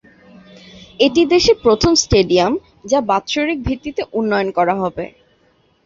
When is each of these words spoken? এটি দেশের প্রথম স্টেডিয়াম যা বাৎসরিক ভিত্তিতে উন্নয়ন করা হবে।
এটি 0.99 1.21
দেশের 1.25 1.57
প্রথম 1.63 1.91
স্টেডিয়াম 1.95 2.53
যা 2.85 2.99
বাৎসরিক 3.01 3.59
ভিত্তিতে 3.63 4.01
উন্নয়ন 4.13 4.49
করা 4.51 4.75
হবে। 4.75 5.05